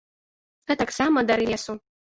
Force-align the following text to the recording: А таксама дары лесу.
А 0.71 0.79
таксама 0.81 1.27
дары 1.33 1.43
лесу. 1.55 1.81